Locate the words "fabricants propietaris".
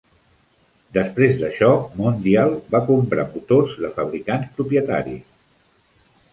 4.01-5.33